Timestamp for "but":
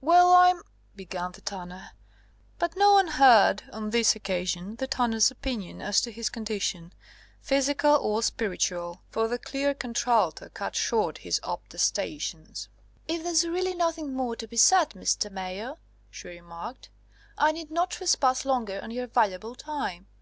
2.58-2.74